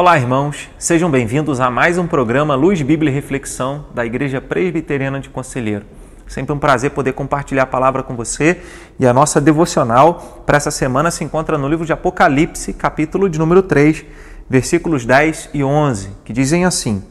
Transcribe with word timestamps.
Olá, 0.00 0.16
irmãos, 0.16 0.70
sejam 0.78 1.10
bem-vindos 1.10 1.60
a 1.60 1.70
mais 1.70 1.98
um 1.98 2.06
programa 2.06 2.54
Luz, 2.54 2.80
Bíblia 2.80 3.10
e 3.10 3.14
Reflexão 3.14 3.84
da 3.94 4.02
Igreja 4.02 4.40
Presbiteriana 4.40 5.20
de 5.20 5.28
Conselheiro. 5.28 5.84
Sempre 6.26 6.54
um 6.54 6.58
prazer 6.58 6.92
poder 6.92 7.12
compartilhar 7.12 7.64
a 7.64 7.66
palavra 7.66 8.02
com 8.02 8.16
você 8.16 8.62
e 8.98 9.06
a 9.06 9.12
nossa 9.12 9.42
devocional 9.42 10.42
para 10.46 10.56
essa 10.56 10.70
semana 10.70 11.10
se 11.10 11.22
encontra 11.22 11.58
no 11.58 11.68
livro 11.68 11.84
de 11.84 11.92
Apocalipse, 11.92 12.72
capítulo 12.72 13.28
de 13.28 13.38
número 13.38 13.62
3, 13.62 14.06
versículos 14.48 15.04
10 15.04 15.50
e 15.52 15.62
11, 15.62 16.08
que 16.24 16.32
dizem 16.32 16.64
assim: 16.64 17.04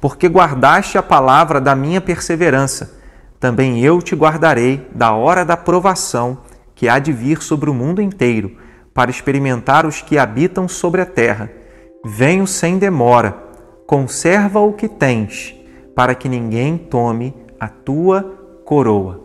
Porque 0.00 0.28
guardaste 0.28 0.96
a 0.96 1.02
palavra 1.02 1.60
da 1.60 1.74
minha 1.74 2.00
perseverança, 2.00 3.00
também 3.40 3.80
eu 3.80 4.00
te 4.00 4.14
guardarei 4.14 4.88
da 4.94 5.10
hora 5.10 5.44
da 5.44 5.56
provação 5.56 6.38
que 6.72 6.88
há 6.88 7.00
de 7.00 7.12
vir 7.12 7.42
sobre 7.42 7.68
o 7.68 7.74
mundo 7.74 8.00
inteiro, 8.00 8.58
para 8.94 9.10
experimentar 9.10 9.84
os 9.84 10.00
que 10.00 10.18
habitam 10.18 10.68
sobre 10.68 11.00
a 11.00 11.06
terra 11.06 11.61
Venho 12.04 12.48
sem 12.48 12.78
demora, 12.78 13.36
conserva 13.86 14.58
o 14.58 14.72
que 14.72 14.88
tens, 14.88 15.54
para 15.94 16.16
que 16.16 16.28
ninguém 16.28 16.76
tome 16.76 17.32
a 17.60 17.68
tua 17.68 18.60
coroa. 18.64 19.20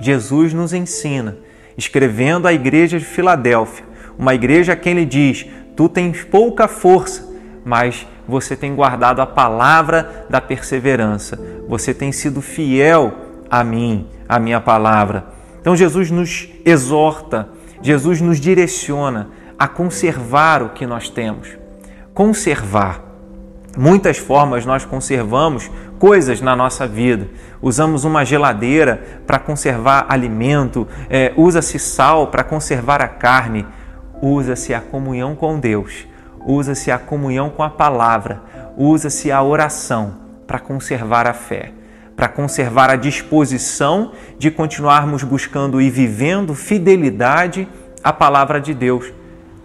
Jesus 0.00 0.54
nos 0.54 0.72
ensina, 0.72 1.36
escrevendo 1.76 2.48
à 2.48 2.54
igreja 2.54 2.98
de 2.98 3.04
Filadélfia, 3.04 3.84
uma 4.18 4.34
igreja 4.34 4.72
a 4.72 4.76
quem 4.76 4.92
ele 4.92 5.04
diz: 5.04 5.44
Tu 5.76 5.86
tens 5.90 6.24
pouca 6.24 6.66
força, 6.66 7.30
mas 7.62 8.06
você 8.26 8.56
tem 8.56 8.74
guardado 8.74 9.20
a 9.20 9.26
palavra 9.26 10.26
da 10.30 10.40
perseverança, 10.40 11.38
você 11.68 11.92
tem 11.92 12.12
sido 12.12 12.40
fiel 12.40 13.12
a 13.50 13.62
mim, 13.62 14.08
a 14.26 14.38
minha 14.38 14.58
palavra. 14.58 15.26
Então 15.60 15.76
Jesus 15.76 16.10
nos 16.10 16.48
exorta, 16.64 17.50
Jesus 17.82 18.22
nos 18.22 18.40
direciona 18.40 19.28
a 19.58 19.68
conservar 19.68 20.62
o 20.62 20.70
que 20.70 20.86
nós 20.86 21.10
temos 21.10 21.62
conservar. 22.14 23.02
Muitas 23.76 24.18
formas 24.18 24.64
nós 24.64 24.84
conservamos 24.84 25.68
coisas 25.98 26.40
na 26.40 26.54
nossa 26.54 26.86
vida. 26.86 27.28
Usamos 27.60 28.04
uma 28.04 28.24
geladeira 28.24 29.20
para 29.26 29.38
conservar 29.38 30.06
alimento, 30.08 30.86
é, 31.10 31.32
usa-se 31.36 31.78
sal 31.78 32.28
para 32.28 32.44
conservar 32.44 33.02
a 33.02 33.08
carne, 33.08 33.66
usa-se 34.22 34.72
a 34.72 34.80
comunhão 34.80 35.34
com 35.34 35.58
Deus, 35.58 36.06
usa-se 36.46 36.90
a 36.92 36.98
comunhão 36.98 37.50
com 37.50 37.64
a 37.64 37.70
palavra, 37.70 38.42
usa-se 38.76 39.32
a 39.32 39.42
oração 39.42 40.14
para 40.46 40.60
conservar 40.60 41.26
a 41.26 41.32
fé, 41.32 41.72
para 42.14 42.28
conservar 42.28 42.90
a 42.90 42.96
disposição 42.96 44.12
de 44.38 44.52
continuarmos 44.52 45.24
buscando 45.24 45.80
e 45.80 45.90
vivendo 45.90 46.54
fidelidade 46.54 47.66
à 48.04 48.12
palavra 48.12 48.60
de 48.60 48.72
Deus. 48.72 49.12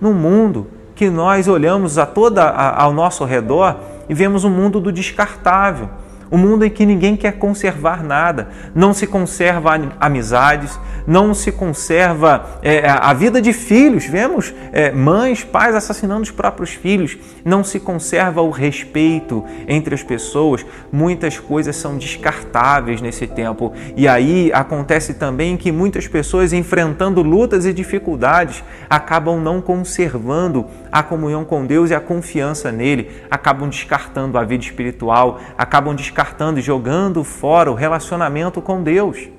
No 0.01 0.13
mundo 0.13 0.78
que 0.99 1.09
nós 1.09 1.47
olhamos 1.47 1.97
a 1.97 2.05
toda 2.05 2.43
a, 2.43 2.83
ao 2.83 2.91
nosso 2.91 3.23
redor 3.23 3.79
e 4.09 4.13
vemos 4.13 4.43
um 4.43 4.49
mundo 4.49 4.81
do 4.81 4.91
descartável, 4.91 5.87
um 6.29 6.37
mundo 6.37 6.65
em 6.65 6.69
que 6.69 6.85
ninguém 6.85 7.15
quer 7.15 7.37
conservar 7.37 8.03
nada, 8.03 8.49
não 8.75 8.93
se 8.93 9.07
conserva 9.07 9.79
amizades, 9.97 10.77
não 11.07 11.33
se 11.33 11.51
conserva 11.51 12.59
é, 12.61 12.87
a 12.87 13.13
vida 13.13 13.41
de 13.41 13.51
filhos. 13.51 14.05
Vemos 14.05 14.53
é, 14.71 14.91
mães, 14.91 15.43
pais 15.43 15.73
assassinando 15.73 16.21
os 16.21 16.31
próprios 16.31 16.71
filhos, 16.71 17.17
não 17.43 17.63
se 17.63 17.79
conserva 17.79 18.41
o 18.41 18.51
respeito 18.51 19.43
entre 19.67 19.95
as 19.95 20.03
pessoas. 20.03 20.63
Muitas 20.91 21.39
coisas 21.39 21.75
são 21.75 21.97
descartáveis 21.97 23.01
nesse 23.01 23.25
tempo, 23.25 23.73
e 23.95 24.07
aí 24.07 24.51
acontece 24.53 25.15
também 25.15 25.57
que 25.57 25.71
muitas 25.71 26.07
pessoas, 26.07 26.53
enfrentando 26.53 27.23
lutas 27.23 27.65
e 27.65 27.73
dificuldades, 27.73 28.63
acabam 28.87 29.41
não 29.41 29.61
conservando 29.61 30.65
a 30.91 31.03
comunhão 31.03 31.45
com 31.45 31.65
Deus 31.65 31.89
e 31.89 31.95
a 31.95 31.99
confiança 31.99 32.71
nele, 32.71 33.09
acabam 33.29 33.69
descartando 33.69 34.37
a 34.37 34.43
vida 34.43 34.63
espiritual, 34.63 35.39
acabam 35.57 35.95
descartando 35.95 36.59
e 36.59 36.61
jogando 36.61 37.23
fora 37.23 37.71
o 37.71 37.75
relacionamento 37.75 38.61
com 38.61 38.81
Deus. 38.81 39.29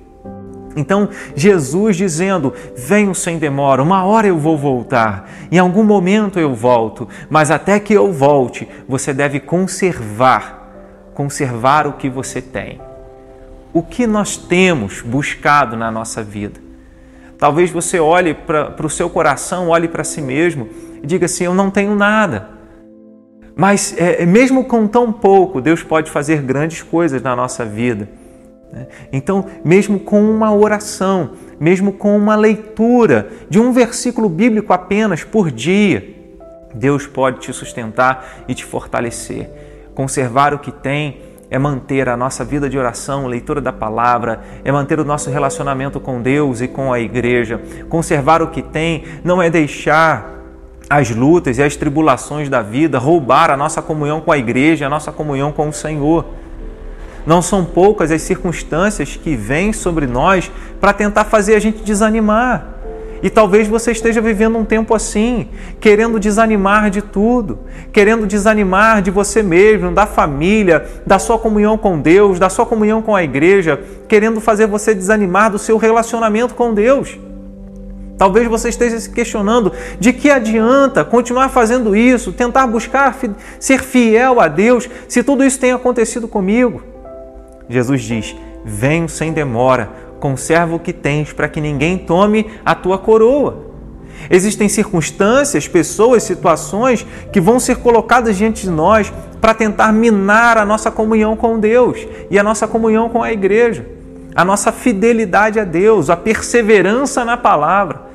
Então, 0.75 1.09
Jesus 1.35 1.97
dizendo: 1.97 2.53
Venho 2.75 3.13
sem 3.13 3.37
demora, 3.37 3.83
uma 3.83 4.05
hora 4.05 4.27
eu 4.27 4.37
vou 4.37 4.57
voltar, 4.57 5.29
em 5.51 5.59
algum 5.59 5.83
momento 5.83 6.39
eu 6.39 6.53
volto, 6.53 7.07
mas 7.29 7.51
até 7.51 7.79
que 7.79 7.93
eu 7.93 8.11
volte, 8.11 8.67
você 8.87 9.13
deve 9.13 9.39
conservar, 9.39 10.69
conservar 11.13 11.87
o 11.87 11.93
que 11.93 12.09
você 12.09 12.41
tem. 12.41 12.79
O 13.73 13.81
que 13.81 14.05
nós 14.05 14.35
temos 14.35 15.01
buscado 15.01 15.77
na 15.77 15.91
nossa 15.91 16.23
vida? 16.23 16.70
Talvez 17.41 17.71
você 17.71 17.99
olhe 17.99 18.35
para 18.35 18.85
o 18.85 18.89
seu 18.89 19.09
coração, 19.09 19.69
olhe 19.69 19.87
para 19.87 20.03
si 20.03 20.21
mesmo 20.21 20.69
e 21.01 21.07
diga 21.07 21.25
assim: 21.25 21.45
Eu 21.45 21.55
não 21.55 21.71
tenho 21.71 21.95
nada. 21.95 22.49
Mas 23.55 23.97
é, 23.97 24.21
é, 24.21 24.25
mesmo 24.27 24.65
com 24.65 24.85
tão 24.85 25.11
pouco, 25.11 25.59
Deus 25.59 25.81
pode 25.81 26.11
fazer 26.11 26.43
grandes 26.43 26.83
coisas 26.83 27.19
na 27.19 27.35
nossa 27.35 27.65
vida. 27.65 28.07
Né? 28.71 28.85
Então, 29.11 29.47
mesmo 29.65 29.99
com 29.99 30.21
uma 30.21 30.53
oração, 30.53 31.31
mesmo 31.59 31.93
com 31.93 32.15
uma 32.15 32.35
leitura 32.35 33.29
de 33.49 33.59
um 33.59 33.71
versículo 33.71 34.29
bíblico 34.29 34.71
apenas 34.71 35.23
por 35.23 35.49
dia, 35.49 36.15
Deus 36.75 37.07
pode 37.07 37.39
te 37.39 37.51
sustentar 37.51 38.43
e 38.47 38.53
te 38.53 38.63
fortalecer. 38.63 39.49
Conservar 39.95 40.53
o 40.53 40.59
que 40.59 40.71
tem 40.71 41.17
é 41.51 41.59
manter 41.59 42.07
a 42.07 42.15
nossa 42.15 42.45
vida 42.45 42.69
de 42.69 42.77
oração, 42.77 43.27
leitura 43.27 43.59
da 43.59 43.73
palavra, 43.73 44.39
é 44.63 44.71
manter 44.71 45.01
o 45.01 45.03
nosso 45.03 45.29
relacionamento 45.29 45.99
com 45.99 46.21
Deus 46.21 46.61
e 46.61 46.67
com 46.67 46.93
a 46.93 46.99
igreja. 47.01 47.61
Conservar 47.89 48.41
o 48.41 48.47
que 48.47 48.61
tem 48.61 49.03
não 49.21 49.41
é 49.41 49.49
deixar 49.49 50.39
as 50.89 51.09
lutas 51.09 51.57
e 51.57 51.63
as 51.63 51.75
tribulações 51.75 52.47
da 52.47 52.61
vida 52.61 52.97
roubar 52.97 53.51
a 53.51 53.57
nossa 53.57 53.81
comunhão 53.81 54.21
com 54.21 54.31
a 54.31 54.37
igreja, 54.37 54.85
a 54.85 54.89
nossa 54.89 55.11
comunhão 55.11 55.51
com 55.51 55.67
o 55.67 55.73
Senhor. 55.73 56.25
Não 57.25 57.41
são 57.41 57.65
poucas 57.65 58.11
as 58.11 58.21
circunstâncias 58.21 59.17
que 59.17 59.35
vêm 59.35 59.73
sobre 59.73 60.07
nós 60.07 60.49
para 60.79 60.93
tentar 60.93 61.25
fazer 61.25 61.55
a 61.55 61.59
gente 61.59 61.83
desanimar. 61.83 62.70
E 63.23 63.29
talvez 63.29 63.67
você 63.67 63.91
esteja 63.91 64.19
vivendo 64.19 64.57
um 64.57 64.65
tempo 64.65 64.95
assim, 64.95 65.49
querendo 65.79 66.19
desanimar 66.19 66.89
de 66.89 67.01
tudo, 67.01 67.59
querendo 67.91 68.25
desanimar 68.25 69.01
de 69.01 69.11
você 69.11 69.43
mesmo, 69.43 69.91
da 69.91 70.07
família, 70.07 70.85
da 71.05 71.19
sua 71.19 71.37
comunhão 71.37 71.77
com 71.77 71.99
Deus, 71.99 72.39
da 72.39 72.49
sua 72.49 72.65
comunhão 72.65 73.01
com 73.01 73.15
a 73.15 73.23
igreja, 73.23 73.79
querendo 74.07 74.41
fazer 74.41 74.65
você 74.65 74.95
desanimar 74.95 75.51
do 75.51 75.59
seu 75.59 75.77
relacionamento 75.77 76.55
com 76.55 76.73
Deus. 76.73 77.19
Talvez 78.17 78.47
você 78.47 78.69
esteja 78.69 78.99
se 78.99 79.09
questionando 79.09 79.71
de 79.99 80.13
que 80.13 80.29
adianta 80.29 81.03
continuar 81.03 81.49
fazendo 81.49 81.95
isso, 81.95 82.31
tentar 82.31 82.67
buscar 82.67 83.17
ser 83.59 83.81
fiel 83.81 84.39
a 84.39 84.47
Deus, 84.47 84.87
se 85.07 85.23
tudo 85.23 85.43
isso 85.43 85.59
tem 85.59 85.71
acontecido 85.71 86.27
comigo. 86.27 86.83
Jesus 87.67 88.01
diz: 88.03 88.35
Venho 88.63 89.09
sem 89.09 89.33
demora, 89.33 89.89
conserva 90.21 90.75
o 90.75 90.79
que 90.79 90.93
tens, 90.93 91.33
para 91.33 91.49
que 91.49 91.59
ninguém 91.59 91.97
tome 91.97 92.45
a 92.63 92.73
tua 92.73 92.97
coroa. 92.97 93.71
Existem 94.29 94.69
circunstâncias, 94.69 95.67
pessoas, 95.67 96.23
situações 96.23 97.05
que 97.33 97.41
vão 97.41 97.59
ser 97.59 97.77
colocadas 97.77 98.37
diante 98.37 98.61
de 98.61 98.69
nós 98.69 99.11
para 99.41 99.55
tentar 99.55 99.91
minar 99.91 100.59
a 100.59 100.65
nossa 100.65 100.91
comunhão 100.91 101.35
com 101.35 101.59
Deus 101.59 102.07
e 102.29 102.37
a 102.37 102.43
nossa 102.43 102.67
comunhão 102.67 103.09
com 103.09 103.23
a 103.23 103.33
igreja, 103.33 103.85
a 104.35 104.45
nossa 104.45 104.71
fidelidade 104.71 105.59
a 105.59 105.63
Deus, 105.63 106.09
a 106.09 106.15
perseverança 106.15 107.25
na 107.25 107.35
palavra. 107.35 108.11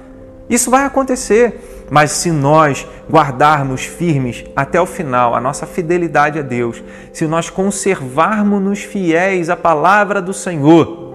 Isso 0.48 0.70
vai 0.70 0.84
acontecer, 0.84 1.86
mas 1.90 2.12
se 2.12 2.30
nós 2.30 2.86
guardarmos 3.10 3.84
firmes 3.84 4.44
até 4.54 4.80
o 4.80 4.86
final 4.86 5.34
a 5.34 5.40
nossa 5.40 5.66
fidelidade 5.66 6.38
a 6.38 6.42
Deus, 6.42 6.84
se 7.12 7.26
nós 7.26 7.50
conservarmos-nos 7.50 8.78
fiéis 8.78 9.50
à 9.50 9.56
palavra 9.56 10.22
do 10.22 10.32
Senhor, 10.32 11.05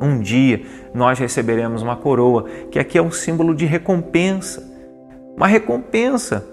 um 0.00 0.18
dia 0.20 0.62
nós 0.94 1.18
receberemos 1.18 1.82
uma 1.82 1.96
coroa, 1.96 2.46
que 2.70 2.78
aqui 2.78 2.98
é 2.98 3.02
um 3.02 3.10
símbolo 3.10 3.54
de 3.54 3.66
recompensa. 3.66 4.68
Uma 5.36 5.46
recompensa 5.46 6.44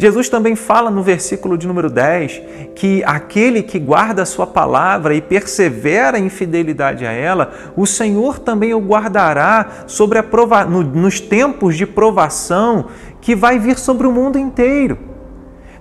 Jesus 0.00 0.30
também 0.30 0.56
fala 0.56 0.90
no 0.90 1.02
versículo 1.02 1.58
de 1.58 1.66
número 1.66 1.90
10 1.90 2.40
que 2.74 3.04
aquele 3.04 3.62
que 3.62 3.78
guarda 3.78 4.22
a 4.22 4.26
sua 4.26 4.46
palavra 4.46 5.14
e 5.14 5.20
persevera 5.20 6.18
em 6.18 6.30
fidelidade 6.30 7.04
a 7.04 7.12
ela, 7.12 7.52
o 7.76 7.86
Senhor 7.86 8.38
também 8.38 8.72
o 8.72 8.80
guardará 8.80 9.84
sobre 9.86 10.18
a 10.18 10.22
prova... 10.22 10.64
nos 10.64 11.20
tempos 11.20 11.76
de 11.76 11.84
provação 11.84 12.86
que 13.20 13.36
vai 13.36 13.58
vir 13.58 13.76
sobre 13.76 14.06
o 14.06 14.12
mundo 14.12 14.38
inteiro. 14.38 14.96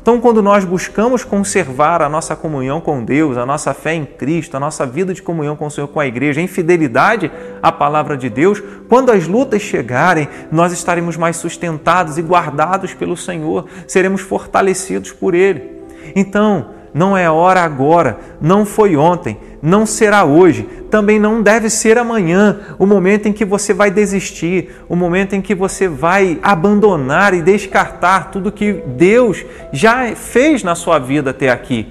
Então, 0.10 0.20
quando 0.20 0.42
nós 0.42 0.66
buscamos 0.66 1.24
conservar 1.24 2.02
a 2.02 2.10
nossa 2.10 2.36
comunhão 2.36 2.82
com 2.82 3.06
Deus, 3.06 3.38
a 3.38 3.46
nossa 3.46 3.76
fé 3.76 3.94
em 3.94 4.08
Cristo, 4.08 4.58
a 4.58 4.60
nossa 4.60 4.84
vida 4.84 5.14
de 5.14 5.22
comunhão 5.22 5.56
com 5.56 5.68
o 5.68 5.70
Senhor, 5.70 5.88
com 5.88 6.00
a 6.00 6.08
igreja, 6.08 6.42
em 6.42 6.48
fidelidade 6.48 7.32
à 7.62 7.72
palavra 7.72 8.18
de 8.18 8.28
Deus, 8.28 8.60
quando 8.90 9.12
as 9.12 9.28
lutas 9.28 9.62
chegarem, 9.62 10.28
nós 10.52 10.74
estaremos 10.74 11.16
mais 11.16 11.38
sustentados 11.38 12.18
e 12.18 12.24
guardados 12.24 12.92
pelo 12.92 13.16
Senhor, 13.16 13.68
seremos 13.86 14.22
fortalecidos 14.22 15.12
por 15.12 15.36
Ele. 15.36 15.84
Então, 16.16 16.72
não 16.94 17.18
é 17.18 17.30
hora 17.30 17.62
agora, 17.62 18.20
não 18.42 18.66
foi 18.66 18.96
ontem, 18.96 19.38
não 19.62 19.86
será 19.86 20.24
hoje, 20.24 20.64
também 20.90 21.20
não 21.20 21.42
deve 21.42 21.70
ser 21.70 21.98
amanhã, 21.98 22.60
o 22.78 22.86
momento 22.86 23.28
em 23.28 23.34
que 23.34 23.46
você 23.46 23.74
vai 23.74 23.92
desistir, 23.92 24.70
o 24.88 24.96
momento 24.96 25.36
em 25.36 25.42
que 25.42 25.54
você 25.54 25.88
vai 25.88 26.40
abandonar 26.42 27.34
e 27.34 27.42
descartar 27.42 28.32
tudo 28.32 28.52
que 28.52 28.74
Deus 28.74 29.46
já 29.72 30.16
fez 30.16 30.64
na 30.64 30.76
sua 30.76 31.00
vida 31.00 31.30
até 31.30 31.50
aqui. 31.50 31.88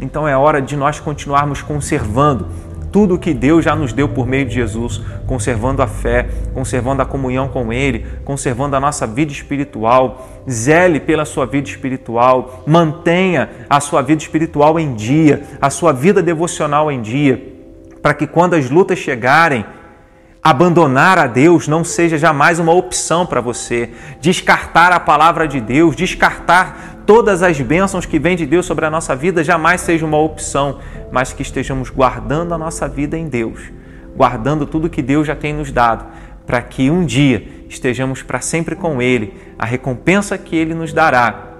Então 0.00 0.26
é 0.26 0.36
hora 0.36 0.60
de 0.60 0.76
nós 0.76 1.00
continuarmos 1.00 1.62
conservando 1.62 2.46
tudo 2.94 3.18
que 3.18 3.34
Deus 3.34 3.64
já 3.64 3.74
nos 3.74 3.92
deu 3.92 4.08
por 4.08 4.24
meio 4.24 4.46
de 4.46 4.54
Jesus, 4.54 5.02
conservando 5.26 5.82
a 5.82 5.86
fé, 5.88 6.28
conservando 6.54 7.02
a 7.02 7.04
comunhão 7.04 7.48
com 7.48 7.72
Ele, 7.72 8.06
conservando 8.24 8.76
a 8.76 8.80
nossa 8.80 9.04
vida 9.04 9.32
espiritual. 9.32 10.28
Zele 10.48 11.00
pela 11.00 11.24
sua 11.24 11.44
vida 11.44 11.68
espiritual, 11.68 12.62
mantenha 12.64 13.50
a 13.68 13.80
sua 13.80 14.00
vida 14.00 14.22
espiritual 14.22 14.78
em 14.78 14.94
dia, 14.94 15.42
a 15.60 15.70
sua 15.70 15.92
vida 15.92 16.22
devocional 16.22 16.88
em 16.88 17.02
dia, 17.02 17.42
para 18.00 18.14
que 18.14 18.28
quando 18.28 18.54
as 18.54 18.70
lutas 18.70 19.00
chegarem, 19.00 19.66
abandonar 20.44 21.18
a 21.18 21.26
Deus 21.26 21.66
não 21.66 21.82
seja 21.82 22.18
jamais 22.18 22.58
uma 22.58 22.74
opção 22.74 23.24
para 23.24 23.40
você. 23.40 23.88
Descartar 24.20 24.92
a 24.92 25.00
palavra 25.00 25.48
de 25.48 25.58
Deus, 25.58 25.96
descartar 25.96 27.00
todas 27.06 27.42
as 27.42 27.58
bênçãos 27.58 28.04
que 28.04 28.18
vêm 28.18 28.36
de 28.36 28.44
Deus 28.44 28.66
sobre 28.66 28.84
a 28.84 28.90
nossa 28.90 29.16
vida 29.16 29.42
jamais 29.42 29.80
seja 29.80 30.04
uma 30.04 30.18
opção, 30.18 30.80
mas 31.10 31.32
que 31.32 31.40
estejamos 31.40 31.88
guardando 31.88 32.52
a 32.52 32.58
nossa 32.58 32.86
vida 32.86 33.16
em 33.16 33.26
Deus, 33.26 33.72
guardando 34.14 34.66
tudo 34.66 34.90
que 34.90 35.00
Deus 35.00 35.26
já 35.26 35.34
tem 35.34 35.54
nos 35.54 35.72
dado, 35.72 36.04
para 36.46 36.60
que 36.60 36.90
um 36.90 37.06
dia 37.06 37.48
estejamos 37.66 38.22
para 38.22 38.42
sempre 38.42 38.76
com 38.76 39.00
Ele, 39.00 39.32
a 39.58 39.64
recompensa 39.64 40.36
que 40.36 40.54
Ele 40.54 40.74
nos 40.74 40.92
dará. 40.92 41.53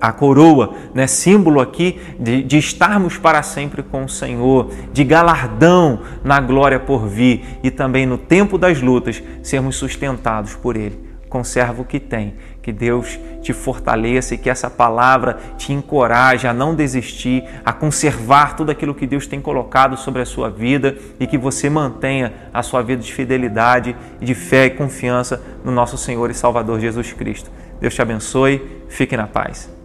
A 0.00 0.12
coroa, 0.12 0.74
né, 0.94 1.06
símbolo 1.06 1.60
aqui 1.60 2.00
de, 2.18 2.42
de 2.42 2.58
estarmos 2.58 3.18
para 3.18 3.42
sempre 3.42 3.82
com 3.82 4.04
o 4.04 4.08
Senhor, 4.08 4.70
de 4.92 5.04
galardão 5.04 6.00
na 6.24 6.40
glória 6.40 6.80
por 6.80 7.06
vir 7.06 7.44
e 7.62 7.70
também 7.70 8.06
no 8.06 8.18
tempo 8.18 8.58
das 8.58 8.80
lutas 8.80 9.22
sermos 9.42 9.76
sustentados 9.76 10.54
por 10.54 10.76
Ele 10.76 11.06
conserva 11.36 11.82
o 11.82 11.84
que 11.84 12.00
tem. 12.00 12.34
Que 12.62 12.72
Deus 12.72 13.18
te 13.42 13.52
fortaleça 13.52 14.34
e 14.34 14.38
que 14.38 14.50
essa 14.50 14.68
palavra 14.70 15.38
te 15.56 15.72
encoraje 15.72 16.48
a 16.48 16.54
não 16.54 16.74
desistir, 16.74 17.44
a 17.64 17.72
conservar 17.72 18.56
tudo 18.56 18.70
aquilo 18.70 18.94
que 18.94 19.06
Deus 19.06 19.26
tem 19.26 19.40
colocado 19.40 19.96
sobre 19.96 20.22
a 20.22 20.26
sua 20.26 20.50
vida 20.50 20.96
e 21.20 21.26
que 21.26 21.38
você 21.38 21.68
mantenha 21.68 22.32
a 22.52 22.62
sua 22.62 22.82
vida 22.82 23.02
de 23.02 23.12
fidelidade, 23.12 23.94
de 24.20 24.34
fé 24.34 24.66
e 24.66 24.70
confiança 24.70 25.42
no 25.64 25.70
nosso 25.70 25.96
Senhor 25.98 26.30
e 26.30 26.34
Salvador 26.34 26.80
Jesus 26.80 27.12
Cristo. 27.12 27.50
Deus 27.80 27.94
te 27.94 28.02
abençoe, 28.02 28.62
fique 28.88 29.16
na 29.16 29.26
paz. 29.26 29.75